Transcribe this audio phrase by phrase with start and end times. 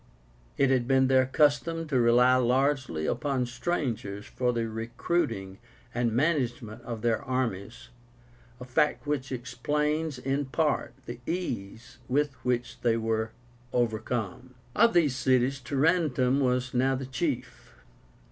[0.57, 5.59] It had been their custom to rely largely upon strangers for the recruiting
[5.93, 7.89] and management of their armies,
[8.59, 13.29] a fact which explains in part the ease with which they were
[13.73, 14.55] overcome.
[14.75, 17.75] Of these cities TARENTUM was now the chief.